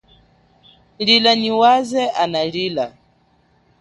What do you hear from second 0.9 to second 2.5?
Lila nyi waze ana